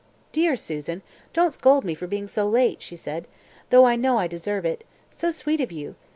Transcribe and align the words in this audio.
"Dear 0.31 0.55
Susan, 0.55 1.03
don't 1.31 1.53
scold 1.53 1.85
me 1.85 1.93
for 1.93 2.07
being 2.07 2.27
so 2.27 2.49
late," 2.49 2.81
she 2.81 2.95
said, 2.95 3.27
"though 3.69 3.85
I 3.85 3.95
know 3.95 4.17
I 4.17 4.25
deserve 4.25 4.65
it. 4.65 4.83
So 5.11 5.29
sweet 5.29 5.61
of 5.61 5.71
you! 5.71 5.93